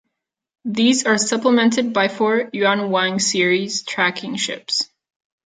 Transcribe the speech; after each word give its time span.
These 0.65 1.05
are 1.05 1.19
supplemented 1.19 1.93
by 1.93 2.07
four 2.07 2.49
"Yuanwang"-series 2.55 3.83
tracking 3.85 4.35
ships. 4.35 4.89